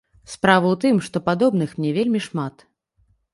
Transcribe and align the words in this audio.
Справа 0.35 0.65
ў 0.73 0.79
тым, 0.85 0.95
што 1.07 1.21
падобных 1.27 1.77
мне 1.79 1.91
вельмі 1.99 2.19
шмат. 2.29 2.67